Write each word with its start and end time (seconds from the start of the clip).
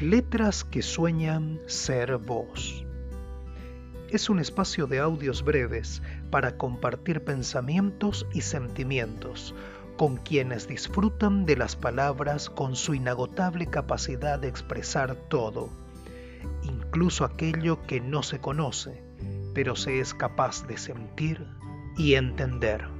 Letras 0.00 0.64
que 0.64 0.80
sueñan 0.80 1.60
ser 1.66 2.16
voz. 2.16 2.86
Es 4.08 4.30
un 4.30 4.40
espacio 4.40 4.86
de 4.86 4.98
audios 4.98 5.44
breves 5.44 6.00
para 6.30 6.56
compartir 6.56 7.22
pensamientos 7.22 8.26
y 8.32 8.40
sentimientos 8.40 9.54
con 9.98 10.16
quienes 10.16 10.66
disfrutan 10.66 11.44
de 11.44 11.58
las 11.58 11.76
palabras 11.76 12.48
con 12.48 12.76
su 12.76 12.94
inagotable 12.94 13.66
capacidad 13.66 14.38
de 14.38 14.48
expresar 14.48 15.16
todo, 15.28 15.68
incluso 16.62 17.26
aquello 17.26 17.82
que 17.82 18.00
no 18.00 18.22
se 18.22 18.40
conoce, 18.40 19.04
pero 19.52 19.76
se 19.76 20.00
es 20.00 20.14
capaz 20.14 20.66
de 20.66 20.78
sentir 20.78 21.46
y 21.98 22.14
entender. 22.14 22.99